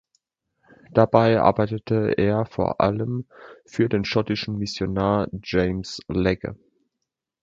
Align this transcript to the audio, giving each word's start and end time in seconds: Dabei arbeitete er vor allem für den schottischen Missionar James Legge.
Dabei 0.89 1.39
arbeitete 1.39 2.15
er 2.17 2.47
vor 2.47 2.81
allem 2.81 3.27
für 3.67 3.87
den 3.87 4.03
schottischen 4.03 4.57
Missionar 4.57 5.27
James 5.43 6.01
Legge. 6.07 6.57